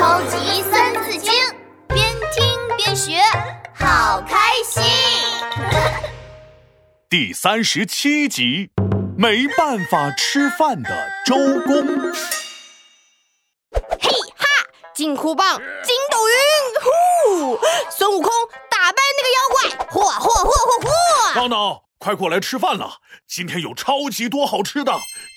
[0.00, 1.30] 超级三字经，
[1.88, 2.42] 边听
[2.78, 3.20] 边学，
[3.74, 4.82] 好开心。
[7.10, 8.70] 第三十七集，
[9.18, 10.88] 没办法吃饭的
[11.26, 11.36] 周
[11.66, 11.84] 公。
[14.00, 14.46] 嘿哈，
[14.94, 16.34] 金箍棒，筋斗云，
[16.80, 17.60] 呼！
[17.90, 18.32] 孙悟空
[18.70, 21.36] 打败那个妖怪，嚯嚯嚯嚯嚯！
[21.36, 22.90] 闹闹，快过来吃饭了！
[23.28, 24.90] 今天有超级多好吃的，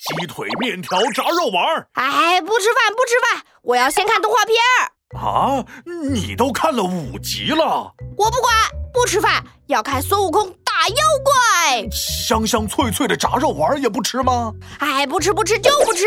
[0.08, 1.90] 鸡腿、面条、炸肉丸儿。
[1.96, 5.20] 哎，不吃饭，不吃饭，我要先看动画片儿。
[5.20, 5.66] 啊，
[6.14, 8.56] 你都看了五集了，我不管，
[8.94, 11.90] 不吃饭，要看孙悟空打妖怪。
[11.92, 14.54] 香香脆脆的炸肉丸儿也不吃吗？
[14.80, 16.06] 哎，不吃不吃就不吃。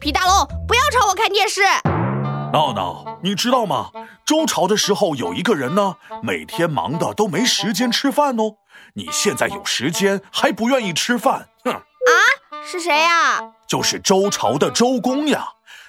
[0.00, 1.60] 皮大龙，不要吵我看电视。
[2.52, 3.90] 闹闹，你知道吗？
[4.26, 5.94] 周朝的时候有一个人呢，
[6.24, 8.56] 每天忙的都没时间吃饭哦。
[8.94, 11.72] 你现在有时间还不愿意吃饭，哼！
[11.72, 11.82] 啊，
[12.64, 13.40] 是谁呀？
[13.66, 15.48] 就是周朝的周公呀。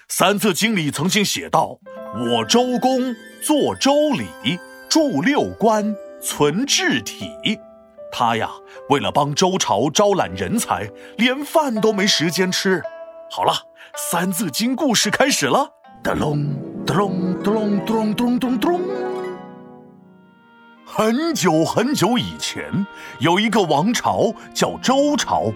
[0.15, 1.79] 《三字经》里曾经写道
[2.15, 7.31] ：“我周公作周礼，著六官，存治体。”
[8.11, 8.49] 他呀，
[8.89, 12.81] 为了帮周朝招揽人才，连饭都没时间吃。
[13.31, 13.53] 好了，
[13.95, 15.67] 《三字经》故事开始了。
[16.03, 16.45] 哒隆
[16.85, 18.81] 哒隆哒隆哒隆咚咚咚。
[20.95, 22.85] 很久很久以前，
[23.17, 25.51] 有一个王朝叫周朝。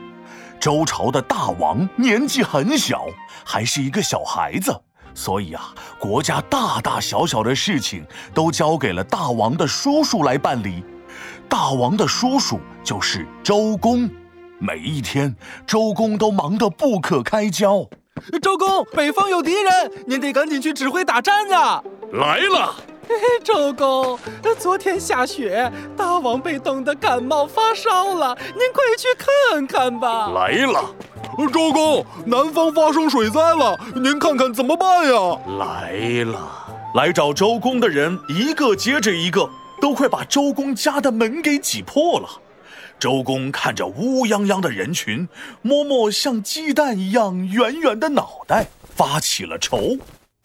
[0.59, 3.05] 周朝的大王年纪很小，
[3.45, 4.75] 还是一个小孩子，
[5.13, 10.83] 所以啊，国家大大小小的事情都交给了大王的叔叔来办理。
[11.47, 14.09] 大王的叔叔就是周公。
[14.57, 15.35] 每一天，
[15.67, 17.87] 周公都忙得不可开交。
[18.41, 21.83] 周公，北方有敌人，您得赶紧去指挥打仗啊！
[22.13, 22.73] 来了。
[23.43, 24.19] 周公，
[24.57, 30.29] 昨天下雪，大王被冻得感冒发烧了，您快去看看吧。
[30.29, 30.93] 来了。
[31.53, 35.39] 周公，南方发生水灾了，您看看怎么办呀？
[35.59, 36.65] 来了。
[36.95, 39.47] 来找周公的人一个接着一个，
[39.79, 42.27] 都快把周公家的门给挤破了。
[42.97, 45.27] 周公看着乌泱泱的人群，
[45.61, 48.65] 摸摸像鸡蛋一样圆圆的脑袋，
[48.95, 49.95] 发起了愁。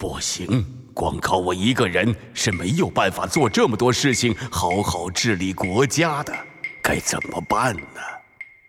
[0.03, 6.33] 不行，光靠我一个人是没有办法做这么多事情，好好治理国家的。
[6.81, 8.01] 该怎么办呢？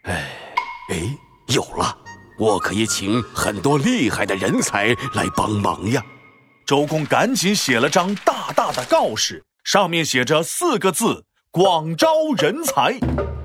[0.04, 0.30] 哎，
[0.90, 1.18] 哎，
[1.48, 1.98] 有了，
[2.38, 6.00] 我可以请很多厉害的人才来帮忙呀！
[6.64, 12.08] 周公赶紧写了张大大的告示，上面写着四个字：广招
[12.38, 12.96] 人才。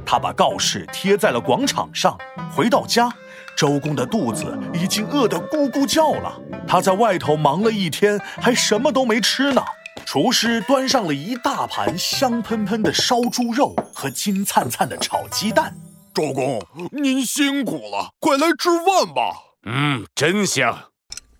[0.05, 2.15] 他把告示贴在了广场上。
[2.51, 3.11] 回到家，
[3.59, 6.39] 周公的肚子已经饿得咕咕叫了。
[6.65, 9.61] 他在外头忙了一天，还什么都没吃呢。
[10.05, 15.75] 厨师端上了一大盘香喷喷的烧猪肉和金灿灿的炒鸡蛋。
[16.13, 19.33] 周公，您辛苦了，快来吃饭吧。
[19.65, 20.85] 嗯，真香。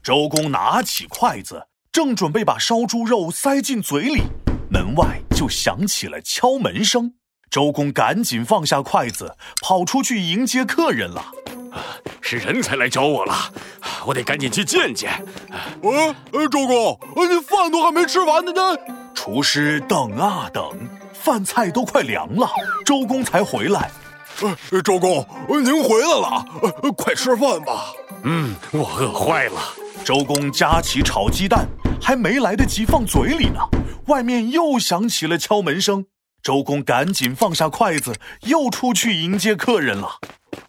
[0.03, 4.24] 周公拿起筷子，正准备把烧猪肉塞进嘴里，
[4.69, 7.13] 门外就响起了敲门声。
[7.50, 11.31] 周公赶紧放下筷子，跑出去迎接客人了。
[12.22, 13.35] 是人才来找我了，
[14.06, 15.12] 我得赶紧去见见。
[15.81, 18.78] 呃，周公，你饭都还没吃完呢，呢。
[19.13, 20.63] 厨师等啊等，
[21.13, 22.50] 饭菜都快凉了，
[22.85, 23.90] 周公才回来。
[24.72, 26.46] 呃，周公，您回来了，
[26.96, 27.91] 快吃饭吧。
[28.24, 29.59] 嗯，我饿坏了。
[30.06, 31.68] 周公夹起炒鸡蛋，
[32.01, 33.59] 还没来得及放嘴里呢，
[34.07, 36.06] 外面又响起了敲门声。
[36.41, 40.19] 周公赶紧放下筷子，又出去迎接客人了。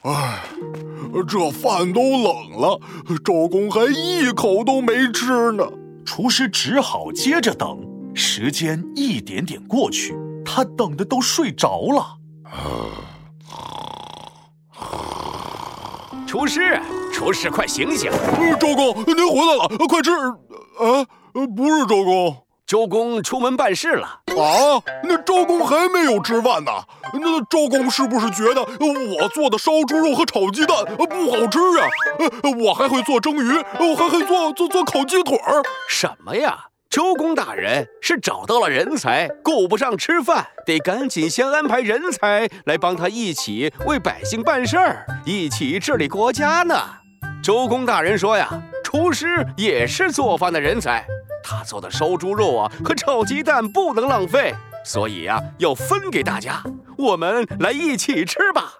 [0.02, 0.40] 唉，
[1.28, 2.80] 这饭都冷了，
[3.24, 5.64] 周公还一口都没吃呢。
[6.04, 7.78] 厨师只好接着等。
[8.12, 10.14] 时间一点点过去，
[10.44, 12.16] 他等的都睡着了。
[16.26, 16.80] 厨师，
[17.12, 18.10] 厨师，快醒醒！
[18.58, 20.10] 周公，您回来了，快吃！
[20.10, 21.06] 啊，
[21.56, 22.36] 不是周公。
[22.70, 24.78] 周公出门办事了啊！
[25.02, 26.70] 那周公还没有吃饭呢。
[27.14, 31.88] 那周公是不是觉得我做的烧猪肉和炒鸡蛋不好吃啊？
[32.64, 35.60] 我还会做蒸鱼，我还会做做做烤鸡腿儿。
[35.88, 36.66] 什么呀？
[36.88, 46.80] 周公大人是找到了人才，顾不上吃饭，得赶紧先安排人才来帮他一起为百姓办事儿，一起治理国家呢。
[47.42, 48.48] 周公大人说呀，
[48.84, 51.04] 厨师也是做饭的人才。
[51.42, 54.54] 他做的烧猪肉啊和炒鸡蛋不能浪费，
[54.84, 56.62] 所以呀要分给大家，
[56.96, 58.74] 我们来一起吃吧。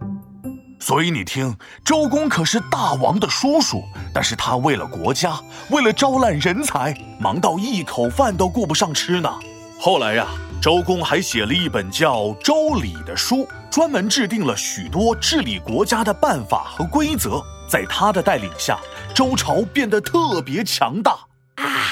[0.78, 1.54] 所以你听，
[1.84, 3.82] 周公可是大王的叔叔，
[4.14, 9.30] 但是他为了国家，为了招揽人才，忙到一口饭都顾不上吃呢。
[9.78, 10.26] 后来呀，
[10.60, 17.42] 周公还写了一本叫《周礼》的书，专门制定了许多治理国家的办法和规则。
[17.68, 18.78] 在他的带领下，
[19.14, 21.12] 周朝变得特别强大。
[21.56, 21.89] 啊！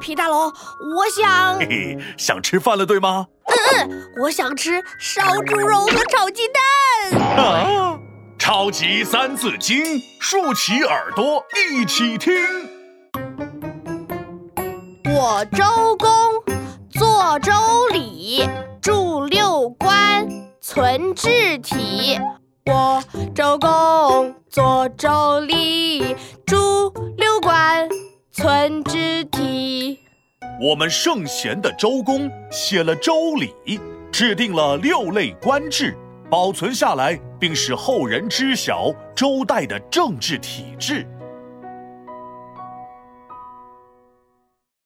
[0.00, 0.52] 皮大龙，
[0.96, 3.26] 我想嘿，嘿，想吃饭了对吗？
[3.46, 7.20] 嗯嗯我想吃烧猪肉和炒鸡蛋。
[7.20, 7.98] 啊！
[8.38, 12.32] 超级三字经，竖起耳朵一起听。
[15.04, 16.08] 我周公
[16.90, 17.52] 做周
[17.92, 18.48] 礼，
[18.80, 20.28] 著六官，
[20.60, 22.20] 存治体。
[22.66, 23.02] 我
[23.34, 26.14] 周公做周礼，
[26.46, 26.56] 著
[27.16, 27.88] 六官，
[28.66, 29.96] 人之体。
[30.60, 33.78] 我们圣贤的周公写了周礼，
[34.10, 35.96] 制定了六类官制，
[36.28, 41.06] 保存下来，并使后人知晓周代的政治体制。